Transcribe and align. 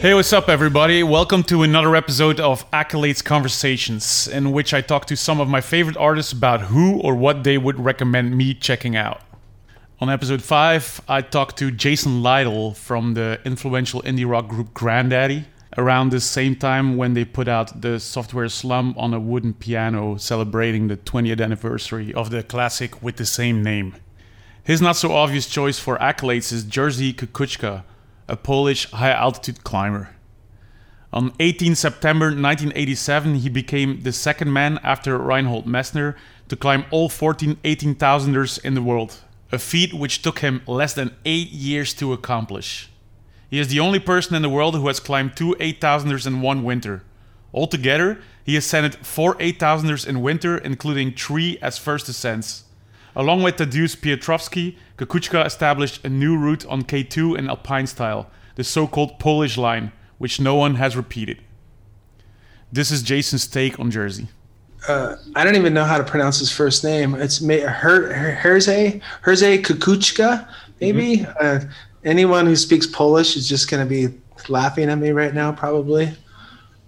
Hey, 0.00 0.14
what's 0.14 0.32
up, 0.32 0.48
everybody? 0.48 1.02
Welcome 1.02 1.42
to 1.44 1.64
another 1.64 1.96
episode 1.96 2.38
of 2.38 2.70
Accolades 2.70 3.22
Conversations, 3.22 4.28
in 4.28 4.52
which 4.52 4.72
I 4.72 4.80
talk 4.80 5.06
to 5.06 5.16
some 5.16 5.40
of 5.40 5.48
my 5.48 5.60
favorite 5.60 5.96
artists 5.96 6.30
about 6.30 6.60
who 6.60 7.00
or 7.00 7.16
what 7.16 7.42
they 7.42 7.58
would 7.58 7.80
recommend 7.80 8.38
me 8.38 8.54
checking 8.54 8.94
out. 8.94 9.20
On 10.00 10.08
episode 10.08 10.40
5, 10.40 11.00
I 11.08 11.20
talked 11.20 11.56
to 11.56 11.72
Jason 11.72 12.22
Lytle 12.22 12.74
from 12.74 13.14
the 13.14 13.40
influential 13.44 14.00
indie 14.02 14.24
rock 14.24 14.46
group 14.46 14.72
Grandaddy 14.72 15.46
around 15.76 16.10
the 16.10 16.20
same 16.20 16.54
time 16.54 16.96
when 16.96 17.14
they 17.14 17.24
put 17.24 17.48
out 17.48 17.80
the 17.82 17.98
Sophtware 17.98 18.52
Slump 18.52 18.96
on 18.96 19.12
a 19.12 19.18
wooden 19.18 19.52
piano 19.52 20.16
celebrating 20.16 20.86
the 20.86 20.96
20th 20.96 21.42
anniversary 21.42 22.14
of 22.14 22.30
the 22.30 22.44
classic 22.44 23.02
with 23.02 23.16
the 23.16 23.26
same 23.26 23.64
name. 23.64 23.96
His 24.62 24.80
not 24.80 24.94
so 24.94 25.10
obvious 25.10 25.48
choice 25.48 25.80
for 25.80 25.98
accolades 25.98 26.52
is 26.52 26.64
Jerzy 26.64 27.12
Kukuczka, 27.12 27.82
a 28.28 28.36
Polish 28.36 28.90
high 28.90 29.12
altitude 29.12 29.64
climber. 29.64 30.10
On 31.12 31.32
18 31.40 31.74
September 31.74 32.26
1987, 32.26 33.36
he 33.36 33.48
became 33.48 34.02
the 34.02 34.12
second 34.12 34.52
man 34.52 34.78
after 34.82 35.16
Reinhold 35.16 35.66
Messner 35.66 36.16
to 36.48 36.56
climb 36.56 36.84
all 36.90 37.08
14 37.08 37.56
18,000ers 37.64 38.62
in 38.62 38.74
the 38.74 38.82
world, 38.82 39.16
a 39.50 39.58
feat 39.58 39.94
which 39.94 40.20
took 40.20 40.40
him 40.40 40.60
less 40.66 40.92
than 40.92 41.16
eight 41.24 41.50
years 41.50 41.94
to 41.94 42.12
accomplish. 42.12 42.90
He 43.50 43.58
is 43.58 43.68
the 43.68 43.80
only 43.80 43.98
person 43.98 44.36
in 44.36 44.42
the 44.42 44.50
world 44.50 44.74
who 44.74 44.86
has 44.88 45.00
climbed 45.00 45.34
two 45.34 45.56
8,000ers 45.58 46.26
in 46.26 46.42
one 46.42 46.62
winter. 46.62 47.02
Altogether, 47.54 48.20
he 48.44 48.56
ascended 48.56 48.94
four 48.96 49.34
8,000ers 49.36 50.06
in 50.06 50.20
winter, 50.20 50.58
including 50.58 51.12
three 51.12 51.58
as 51.62 51.78
first 51.78 52.08
ascents. 52.10 52.64
Along 53.18 53.42
with 53.42 53.56
Tadeusz 53.56 53.96
Piotrowski, 53.96 54.76
Kukuczka 54.96 55.44
established 55.44 56.04
a 56.04 56.08
new 56.08 56.36
route 56.36 56.64
on 56.66 56.82
K2 56.82 57.36
in 57.36 57.48
alpine 57.48 57.88
style, 57.88 58.30
the 58.54 58.62
so-called 58.62 59.18
Polish 59.18 59.58
line, 59.58 59.90
which 60.18 60.40
no 60.40 60.54
one 60.54 60.76
has 60.76 60.96
repeated. 60.96 61.42
This 62.72 62.92
is 62.92 63.02
Jason's 63.02 63.48
take 63.48 63.80
on 63.80 63.90
Jerzy. 63.90 64.28
Uh, 64.86 65.16
I 65.34 65.42
don't 65.42 65.56
even 65.56 65.74
know 65.74 65.82
how 65.82 65.98
to 65.98 66.04
pronounce 66.04 66.38
his 66.38 66.52
first 66.52 66.84
name. 66.84 67.16
It's 67.16 67.44
Her 67.44 68.12
Herze 68.12 69.00
Herze 69.22 69.62
Kukuczka, 69.62 70.48
maybe. 70.80 71.16
Mm-hmm. 71.16 71.66
Uh, 71.66 71.68
anyone 72.04 72.46
who 72.46 72.54
speaks 72.54 72.86
Polish 72.86 73.36
is 73.36 73.48
just 73.48 73.68
going 73.68 73.84
to 73.84 73.90
be 73.90 74.16
laughing 74.48 74.88
at 74.88 74.98
me 74.98 75.10
right 75.10 75.34
now, 75.34 75.50
probably. 75.50 76.14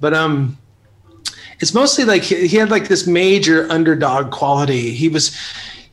But 0.00 0.12
um, 0.12 0.58
it's 1.60 1.72
mostly 1.72 2.04
like 2.04 2.24
he, 2.24 2.48
he 2.48 2.56
had 2.56 2.70
like 2.70 2.88
this 2.88 3.06
major 3.06 3.70
underdog 3.70 4.32
quality. 4.32 4.90
He 4.90 5.08
was 5.08 5.36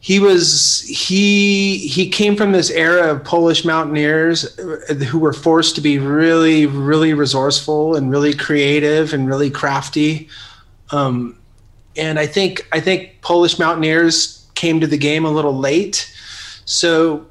he 0.03 0.19
was 0.19 0.81
he 0.81 1.77
he 1.77 2.09
came 2.09 2.35
from 2.35 2.51
this 2.51 2.69
era 2.69 3.13
of 3.13 3.23
Polish 3.23 3.63
mountaineers 3.63 4.53
who 5.07 5.17
were 5.17 5.31
forced 5.31 5.75
to 5.75 5.81
be 5.81 5.97
really 5.97 6.66
really 6.66 7.13
resourceful 7.13 7.95
and 7.95 8.11
really 8.11 8.33
creative 8.33 9.13
and 9.13 9.29
really 9.29 9.50
crafty. 9.50 10.28
Um, 10.91 11.39
and 11.95 12.19
I 12.19 12.25
think 12.25 12.67
I 12.73 12.81
think 12.81 13.22
Polish 13.22 13.57
mountaineers 13.57 14.45
came 14.55 14.81
to 14.81 14.88
the 14.88 14.97
game 14.97 15.23
a 15.23 15.31
little 15.31 15.57
late. 15.57 16.13
So 16.66 17.25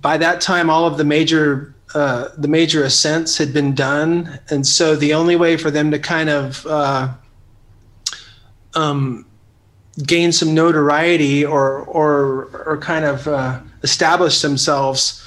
by 0.00 0.16
that 0.16 0.40
time, 0.40 0.70
all 0.70 0.86
of 0.86 0.96
the 0.96 1.04
major 1.04 1.74
uh, 1.94 2.30
the 2.38 2.48
major 2.48 2.84
ascents 2.84 3.36
had 3.36 3.52
been 3.52 3.74
done, 3.74 4.40
and 4.48 4.66
so 4.66 4.96
the 4.96 5.12
only 5.12 5.36
way 5.36 5.58
for 5.58 5.70
them 5.70 5.90
to 5.90 5.98
kind 5.98 6.30
of 6.30 6.64
uh, 6.64 7.12
um, 8.72 9.26
gain 10.02 10.32
some 10.32 10.54
notoriety 10.54 11.44
or 11.44 11.80
or 11.80 12.50
or 12.66 12.78
kind 12.78 13.04
of 13.04 13.28
uh, 13.28 13.60
establish 13.82 14.40
themselves 14.42 15.20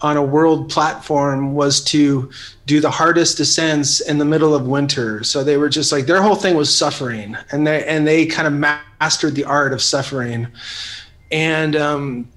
on 0.00 0.16
a 0.16 0.22
world 0.22 0.70
platform 0.70 1.54
was 1.54 1.82
to 1.82 2.30
do 2.66 2.78
the 2.80 2.90
hardest 2.90 3.40
ascents 3.40 4.00
in 4.00 4.18
the 4.18 4.24
middle 4.24 4.54
of 4.54 4.66
winter. 4.66 5.24
So 5.24 5.42
they 5.42 5.56
were 5.56 5.68
just 5.70 5.92
like 5.92 6.06
their 6.06 6.22
whole 6.22 6.34
thing 6.34 6.56
was 6.56 6.74
suffering, 6.74 7.36
and 7.50 7.66
they 7.66 7.84
and 7.86 8.06
they 8.06 8.26
kind 8.26 8.46
of 8.46 8.52
mastered 8.52 9.34
the 9.34 9.44
art 9.44 9.72
of 9.72 9.82
suffering. 9.82 10.46
And 11.32 11.74
um, 11.74 12.28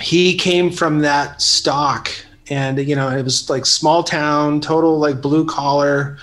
he 0.00 0.36
came 0.36 0.70
from 0.70 1.00
that 1.00 1.40
stock, 1.40 2.10
and 2.48 2.78
you 2.78 2.96
know 2.96 3.08
it 3.10 3.22
was 3.22 3.48
like 3.48 3.66
small 3.66 4.02
town, 4.02 4.60
total 4.60 4.98
like 4.98 5.20
blue 5.20 5.44
collar 5.44 6.18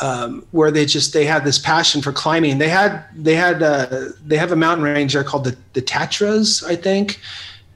um, 0.00 0.46
where 0.52 0.70
they 0.70 0.86
just 0.86 1.12
they 1.12 1.24
had 1.24 1.44
this 1.44 1.58
passion 1.58 2.02
for 2.02 2.12
climbing. 2.12 2.58
They 2.58 2.68
had 2.68 3.04
they 3.14 3.34
had 3.34 3.62
uh, 3.62 4.10
they 4.24 4.36
have 4.36 4.52
a 4.52 4.56
mountain 4.56 4.84
range 4.84 5.12
there 5.14 5.24
called 5.24 5.44
the 5.44 5.56
the 5.72 5.82
Tatras, 5.82 6.64
I 6.64 6.76
think, 6.76 7.20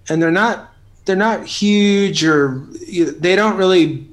and 0.09 0.23
they're 0.23 0.31
not 0.31 0.73
they're 1.05 1.17
not 1.17 1.47
huge 1.47 2.25
or 2.25 2.67
they 2.89 3.37
don't 3.37 3.57
really. 3.57 4.09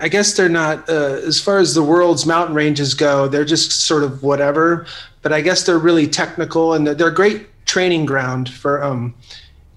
I 0.00 0.08
guess 0.08 0.34
they're 0.34 0.48
not 0.48 0.88
uh, 0.88 1.18
as 1.26 1.40
far 1.40 1.58
as 1.58 1.74
the 1.74 1.82
world's 1.82 2.24
mountain 2.24 2.54
ranges 2.54 2.94
go. 2.94 3.26
They're 3.26 3.44
just 3.44 3.80
sort 3.80 4.04
of 4.04 4.22
whatever, 4.22 4.86
but 5.22 5.32
I 5.32 5.40
guess 5.40 5.64
they're 5.64 5.78
really 5.78 6.06
technical 6.06 6.74
and 6.74 6.86
they're, 6.86 6.94
they're 6.94 7.10
great 7.10 7.48
training 7.64 8.06
ground 8.06 8.48
for 8.48 8.82
um, 8.84 9.12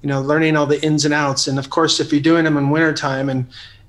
you 0.03 0.09
know 0.09 0.21
learning 0.21 0.55
all 0.55 0.67
the 0.67 0.83
ins 0.83 1.05
and 1.05 1.13
outs. 1.13 1.47
And 1.47 1.57
of 1.57 1.71
course, 1.71 1.99
if 1.99 2.11
you're 2.11 2.21
doing 2.21 2.43
them 2.43 2.57
in 2.57 2.69
wintertime 2.69 3.29
and 3.29 3.47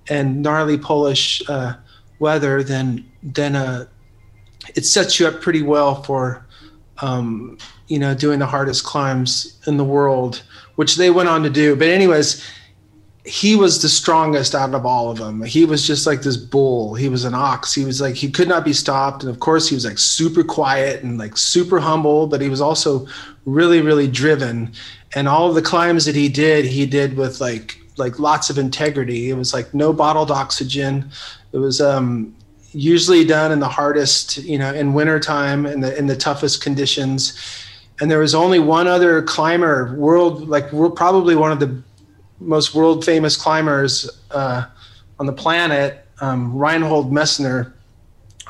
and 0.09 0.42
gnarly 0.42 0.78
Polish 0.78 1.42
uh, 1.48 1.75
weather, 2.22 2.62
then 2.62 3.05
then 3.22 3.55
uh, 3.55 3.87
it 4.75 4.87
sets 4.87 5.21
you 5.21 5.27
up 5.27 5.43
pretty 5.43 5.62
well 5.62 6.03
for 6.03 6.47
um, 7.03 7.59
you 7.88 7.99
know 7.99 8.15
doing 8.15 8.38
the 8.38 8.47
hardest 8.47 8.84
climbs 8.84 9.60
in 9.66 9.77
the 9.77 9.84
world, 9.84 10.43
which 10.77 10.97
they 10.97 11.10
went 11.10 11.28
on 11.28 11.43
to 11.43 11.50
do. 11.50 11.77
But 11.77 11.88
anyways, 11.88 12.49
he 13.25 13.56
was 13.56 13.83
the 13.83 13.88
strongest 13.88 14.55
out 14.55 14.75
of 14.75 14.87
all 14.87 15.10
of 15.10 15.19
them. 15.19 15.43
He 15.43 15.65
was 15.65 15.87
just 15.87 16.06
like 16.06 16.22
this 16.22 16.37
bull. 16.37 16.94
He 16.94 17.09
was 17.09 17.25
an 17.25 17.34
ox. 17.34 17.75
He 17.75 17.84
was 17.84 18.00
like 18.00 18.15
he 18.15 18.31
could 18.31 18.49
not 18.49 18.65
be 18.65 18.72
stopped, 18.72 19.22
and 19.22 19.31
of 19.31 19.41
course 19.41 19.69
he 19.69 19.75
was 19.75 19.84
like 19.84 19.99
super 19.99 20.44
quiet 20.44 21.03
and 21.03 21.19
like 21.19 21.37
super 21.37 21.81
humble, 21.81 22.27
but 22.28 22.41
he 22.41 22.49
was 22.49 22.60
also 22.60 23.06
really 23.44 23.83
really 23.83 24.09
driven. 24.09 24.72
And 25.15 25.28
all 25.28 25.49
of 25.49 25.54
the 25.54 25.62
climbs 25.62 26.06
that 26.06 26.15
he 26.15 26.31
did, 26.31 26.65
he 26.65 26.87
did 26.87 27.16
with 27.19 27.41
like 27.41 27.81
like 27.97 28.19
lots 28.19 28.50
of 28.50 28.58
integrity. 28.58 29.30
It 29.30 29.34
was 29.34 29.53
like 29.53 29.72
no 29.75 29.92
bottled 29.92 30.30
oxygen. 30.30 31.10
It 31.53 31.58
was 31.58 31.80
um, 31.80 32.34
usually 32.72 33.25
done 33.25 33.53
in 33.53 33.60
the 33.60 33.69
hardest, 33.69 34.38
you 34.38 34.58
know, 34.58 34.72
in 34.72 34.94
wintertime 34.94 35.66
in 35.66 35.80
the 35.80 35.97
in 35.97 36.06
the 36.06 36.16
toughest 36.16 36.62
conditions. 36.62 37.38
And 38.00 38.10
there 38.10 38.19
was 38.19 38.34
only 38.34 38.58
one 38.58 38.88
other 38.88 39.22
climber, 39.22 39.94
world 39.97 40.48
like 40.48 40.70
probably 40.70 41.36
one 41.36 41.53
of 41.53 41.60
the 41.60 41.82
most 42.41 42.75
world 42.75 43.04
famous 43.04 43.36
climbers 43.36 44.10
uh, 44.30 44.64
on 45.19 45.26
the 45.26 45.32
planet, 45.32 46.06
um, 46.20 46.56
Reinhold 46.56 47.12
Messner, 47.12 47.72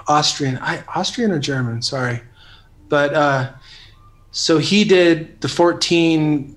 Austrian, 0.09 0.59
I, 0.59 0.82
Austrian 0.94 1.30
or 1.30 1.38
German, 1.38 1.82
sorry, 1.82 2.22
but 2.88 3.12
uh, 3.12 3.53
so 4.30 4.59
he 4.59 4.84
did 4.84 5.41
the 5.41 5.48
14. 5.48 6.56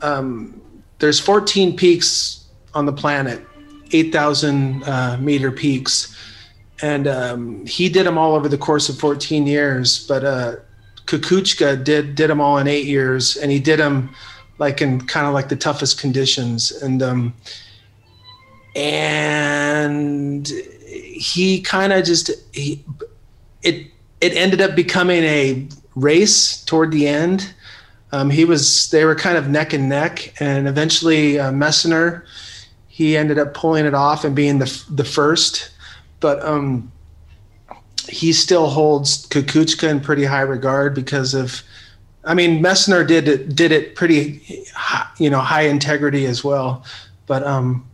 Um, 0.00 0.60
there's 0.98 1.20
14 1.20 1.76
peaks 1.76 2.46
on 2.74 2.86
the 2.86 2.92
planet, 2.92 3.44
8,000 3.92 4.82
uh, 4.84 5.16
meter 5.20 5.50
peaks 5.50 6.16
and 6.82 7.08
um, 7.08 7.66
he 7.66 7.88
did 7.88 8.06
them 8.06 8.18
all 8.18 8.34
over 8.34 8.48
the 8.48 8.58
course 8.58 8.88
of 8.88 8.98
14 8.98 9.46
years. 9.46 10.06
But 10.06 10.24
uh, 10.24 10.56
Kukuczka 11.06 11.82
did 11.82 12.14
did 12.14 12.30
them 12.30 12.40
all 12.40 12.58
in 12.58 12.68
eight 12.68 12.86
years, 12.86 13.36
and 13.36 13.50
he 13.50 13.58
did 13.58 13.78
them 13.78 14.14
like 14.58 14.80
in 14.80 15.00
kind 15.06 15.26
of 15.26 15.34
like 15.34 15.48
the 15.48 15.56
toughest 15.56 16.00
conditions, 16.00 16.70
and 16.70 17.02
um, 17.02 17.34
and 18.76 20.48
he 20.86 21.60
kind 21.62 21.92
of 21.92 22.04
just 22.04 22.30
he 22.52 22.84
it 23.62 23.86
it 24.20 24.34
ended 24.34 24.60
up 24.60 24.76
becoming 24.76 25.24
a 25.24 25.66
race 25.94 26.64
toward 26.64 26.92
the 26.92 27.08
end. 27.08 27.52
Um, 28.12 28.30
he 28.30 28.44
was 28.44 28.90
they 28.90 29.04
were 29.04 29.14
kind 29.14 29.36
of 29.36 29.48
neck 29.48 29.72
and 29.72 29.88
neck, 29.88 30.34
and 30.40 30.66
eventually 30.66 31.38
uh, 31.38 31.52
Messner 31.52 32.24
he 32.86 33.16
ended 33.16 33.38
up 33.38 33.54
pulling 33.54 33.86
it 33.86 33.94
off 33.94 34.24
and 34.24 34.34
being 34.34 34.58
the 34.58 34.84
the 34.90 35.04
first 35.04 35.70
but 36.20 36.44
um, 36.44 36.90
he 38.08 38.32
still 38.32 38.68
holds 38.68 39.26
Kukuczka 39.28 39.88
in 39.88 40.00
pretty 40.00 40.24
high 40.24 40.40
regard 40.40 40.94
because 40.94 41.34
of, 41.34 41.62
I 42.24 42.34
mean, 42.34 42.62
Messner 42.62 43.06
did 43.06 43.28
it, 43.28 43.54
did 43.54 43.72
it 43.72 43.94
pretty, 43.94 44.64
you 45.18 45.30
know, 45.30 45.40
high 45.40 45.62
integrity 45.62 46.26
as 46.26 46.42
well. 46.42 46.84
But 47.26 47.44
um, 47.44 47.86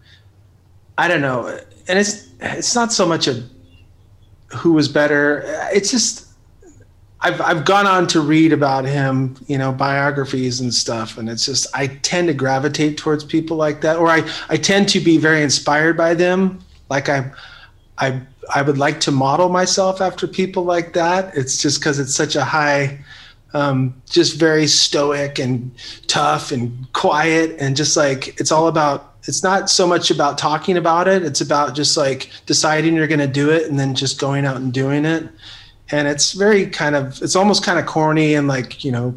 I 0.97 1.09
don't 1.09 1.21
know, 1.21 1.49
and 1.89 1.99
it's 1.99 2.29
it's 2.41 2.75
not 2.75 2.93
so 2.93 3.05
much 3.05 3.27
a 3.27 3.43
who 4.55 4.73
was 4.73 4.89
better. 4.89 5.43
It's 5.73 5.91
just 5.91 6.24
I've 7.25 7.41
I've 7.41 7.65
gone 7.65 7.87
on 7.87 8.07
to 8.09 8.21
read 8.21 8.53
about 8.53 8.85
him, 8.85 9.37
you 9.47 9.57
know, 9.57 9.73
biographies 9.73 10.61
and 10.61 10.73
stuff, 10.73 11.17
and 11.17 11.31
it's 11.31 11.47
just 11.47 11.67
I 11.75 11.87
tend 11.87 12.29
to 12.29 12.35
gravitate 12.35 12.99
towards 12.99 13.25
people 13.25 13.57
like 13.57 13.81
that, 13.81 13.97
or 13.97 14.09
I 14.09 14.31
I 14.51 14.59
tend 14.59 14.91
to 14.91 15.01
be 15.01 15.17
very 15.17 15.43
inspired 15.43 15.97
by 15.97 16.13
them. 16.13 16.63
Like 16.91 17.09
I 17.09 17.33
I 17.97 18.21
I 18.55 18.61
would 18.61 18.77
like 18.77 19.01
to 19.01 19.11
model 19.11 19.49
myself 19.49 20.03
after 20.03 20.27
people 20.27 20.65
like 20.65 20.93
that. 20.93 21.35
It's 21.35 21.63
just 21.63 21.81
because 21.81 21.99
it's 21.99 22.15
such 22.15 22.37
a 22.37 22.45
high, 22.45 23.03
um, 23.55 23.95
just 24.05 24.39
very 24.39 24.67
stoic 24.67 25.39
and 25.39 25.71
tough 26.07 26.53
and 26.53 26.93
quiet 26.93 27.57
and 27.59 27.75
just 27.75 27.97
like 27.97 28.39
it's 28.39 28.53
all 28.53 28.69
about. 28.69 29.13
It's 29.27 29.43
not 29.43 29.71
so 29.71 29.87
much 29.87 30.11
about 30.11 30.37
talking 30.37 30.77
about 30.77 31.09
it. 31.09 31.23
It's 31.23 31.41
about 31.41 31.75
just 31.75 31.97
like 31.97 32.31
deciding 32.45 32.95
you're 32.95 33.07
going 33.07 33.21
to 33.21 33.27
do 33.27 33.49
it 33.49 33.71
and 33.71 33.81
then 33.81 33.95
just 33.95 34.21
going 34.21 34.45
out 34.45 34.57
and 34.57 34.71
doing 34.71 35.07
it. 35.07 35.27
And 35.91 36.09
it's 36.09 36.33
very 36.33 36.67
kind 36.67 36.97
of 36.97 37.21
it's 37.23 37.37
almost 37.37 37.65
kind 37.65 37.79
of 37.79 37.87
corny 37.87 38.35
and 38.35 38.49
like 38.49 38.85
you 38.85 38.93
know, 38.93 39.15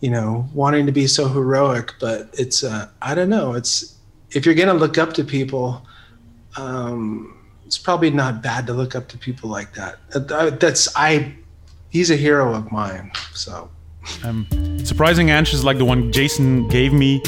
you 0.00 0.10
know, 0.10 0.48
wanting 0.54 0.86
to 0.86 0.92
be 0.92 1.06
so 1.06 1.28
heroic. 1.28 1.94
But 2.00 2.30
it's 2.32 2.62
uh, 2.62 2.88
I 3.02 3.14
don't 3.14 3.30
know. 3.30 3.54
It's 3.54 3.96
if 4.30 4.46
you're 4.46 4.54
to 4.54 4.72
look 4.72 4.98
up 4.98 5.12
to 5.14 5.24
people. 5.24 5.82
Um, 6.56 7.36
it's 7.70 7.78
probably 7.78 8.10
not 8.10 8.42
bad 8.42 8.66
to 8.66 8.72
look 8.72 8.96
up 8.96 9.06
to 9.10 9.16
people 9.16 9.48
like 9.48 9.74
that. 9.74 10.00
That's 10.58 10.88
I. 10.96 11.32
He's 11.90 12.10
a 12.10 12.16
hero 12.16 12.52
of 12.52 12.72
mine. 12.72 13.12
So. 13.32 13.70
Um, 14.24 14.44
surprising 14.84 15.30
answers 15.30 15.62
like 15.62 15.78
the 15.78 15.84
one 15.84 16.10
Jason 16.10 16.66
gave 16.66 16.92
me 16.92 17.22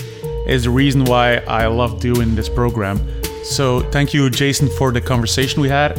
is 0.48 0.64
the 0.64 0.70
reason 0.70 1.04
why 1.04 1.36
I 1.46 1.66
love 1.66 2.00
doing 2.00 2.34
this 2.34 2.48
program. 2.48 2.98
So 3.44 3.82
thank 3.92 4.12
you, 4.12 4.28
Jason, 4.30 4.68
for 4.68 4.90
the 4.90 5.00
conversation 5.00 5.60
we 5.60 5.68
had, 5.68 5.96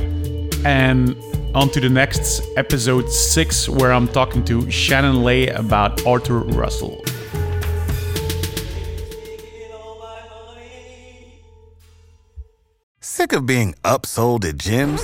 and 0.65 1.15
on 1.55 1.69
to 1.69 1.79
the 1.79 1.89
next 1.89 2.41
episode 2.57 3.09
six, 3.09 3.69
where 3.69 3.93
I'm 3.93 4.07
talking 4.07 4.43
to 4.45 4.69
Shannon 4.71 5.23
Lay 5.23 5.47
about 5.47 6.05
Arthur 6.05 6.39
Russell. 6.39 7.03
Sick 12.99 13.33
of 13.33 13.45
being 13.45 13.75
upsold 13.83 14.43
at 14.45 14.55
gyms? 14.55 15.01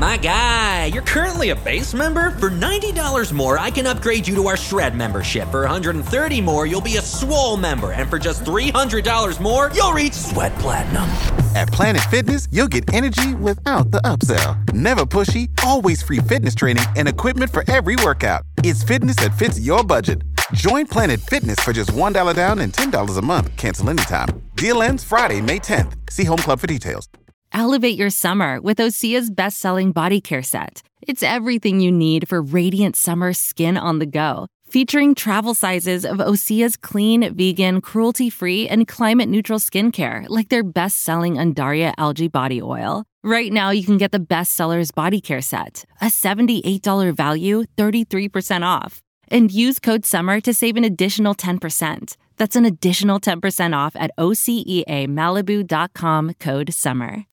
My 0.00 0.16
guy, 0.16 0.86
you're 0.86 1.02
currently 1.02 1.50
a 1.50 1.56
base 1.56 1.94
member? 1.94 2.30
For 2.32 2.50
$90 2.50 3.32
more, 3.32 3.58
I 3.58 3.70
can 3.70 3.86
upgrade 3.86 4.26
you 4.26 4.34
to 4.34 4.48
our 4.48 4.56
Shred 4.56 4.96
membership. 4.96 5.48
For 5.48 5.64
$130 5.64 6.42
more, 6.42 6.66
you'll 6.66 6.80
be 6.80 6.96
a 6.96 7.02
Swole 7.02 7.56
member. 7.56 7.92
And 7.92 8.10
for 8.10 8.18
just 8.18 8.42
$300 8.42 9.40
more, 9.40 9.70
you'll 9.74 9.92
reach 9.92 10.14
Sweat 10.14 10.52
Platinum. 10.56 11.31
At 11.54 11.68
Planet 11.68 12.02
Fitness, 12.10 12.48
you'll 12.50 12.68
get 12.68 12.92
energy 12.94 13.34
without 13.34 13.90
the 13.90 14.00
upsell. 14.02 14.72
Never 14.72 15.04
pushy, 15.04 15.50
always 15.62 16.02
free 16.02 16.18
fitness 16.18 16.54
training 16.54 16.84
and 16.96 17.08
equipment 17.08 17.50
for 17.50 17.62
every 17.70 17.96
workout. 17.96 18.42
It's 18.58 18.82
fitness 18.82 19.16
that 19.16 19.36
fits 19.38 19.60
your 19.60 19.84
budget. 19.84 20.22
Join 20.54 20.86
Planet 20.86 21.20
Fitness 21.20 21.60
for 21.60 21.72
just 21.74 21.90
$1 21.92 22.34
down 22.34 22.58
and 22.60 22.72
$10 22.72 23.18
a 23.18 23.22
month. 23.22 23.54
Cancel 23.56 23.90
anytime. 23.90 24.28
Deal 24.56 24.82
ends 24.82 25.04
Friday, 25.04 25.42
May 25.42 25.58
10th. 25.58 25.94
See 26.10 26.24
Home 26.24 26.38
Club 26.38 26.58
for 26.58 26.66
details. 26.66 27.08
Elevate 27.52 27.98
your 27.98 28.10
summer 28.10 28.58
with 28.60 28.78
Osea's 28.78 29.30
best 29.30 29.58
selling 29.58 29.92
body 29.92 30.22
care 30.22 30.42
set. 30.42 30.82
It's 31.02 31.22
everything 31.22 31.80
you 31.80 31.92
need 31.92 32.28
for 32.28 32.40
radiant 32.40 32.96
summer 32.96 33.34
skin 33.34 33.76
on 33.76 33.98
the 33.98 34.06
go. 34.06 34.46
Featuring 34.72 35.14
travel 35.14 35.52
sizes 35.52 36.06
of 36.06 36.16
Osea's 36.16 36.78
clean, 36.78 37.34
vegan, 37.34 37.82
cruelty 37.82 38.30
free, 38.30 38.66
and 38.66 38.88
climate 38.88 39.28
neutral 39.28 39.58
skincare, 39.58 40.24
like 40.30 40.48
their 40.48 40.62
best 40.62 41.02
selling 41.02 41.34
Undaria 41.34 41.92
algae 41.98 42.28
body 42.28 42.62
oil. 42.62 43.04
Right 43.22 43.52
now, 43.52 43.68
you 43.68 43.84
can 43.84 43.98
get 43.98 44.12
the 44.12 44.18
best 44.18 44.54
sellers 44.54 44.90
body 44.90 45.20
care 45.20 45.42
set, 45.42 45.84
a 46.00 46.06
$78 46.06 47.14
value, 47.14 47.64
33% 47.76 48.64
off. 48.64 49.02
And 49.28 49.52
use 49.52 49.78
code 49.78 50.06
SUMMER 50.06 50.40
to 50.40 50.54
save 50.54 50.78
an 50.78 50.84
additional 50.84 51.34
10%. 51.34 52.16
That's 52.38 52.56
an 52.56 52.64
additional 52.64 53.20
10% 53.20 53.76
off 53.76 53.94
at 53.94 54.10
OseaMalibu.com 54.16 56.32
code 56.40 56.72
SUMMER. 56.72 57.26